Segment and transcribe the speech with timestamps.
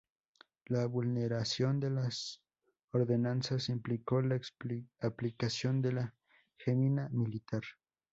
[0.65, 2.41] La vulneración de las
[2.91, 4.41] ordenanzas implicó la
[5.01, 6.15] aplicación de la
[6.57, 7.61] gemina militar.